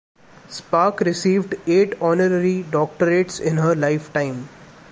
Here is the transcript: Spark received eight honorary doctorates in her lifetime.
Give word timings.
Spark 0.49 1.01
received 1.01 1.53
eight 1.67 1.93
honorary 2.01 2.63
doctorates 2.63 3.39
in 3.39 3.57
her 3.57 3.75
lifetime. 3.75 4.49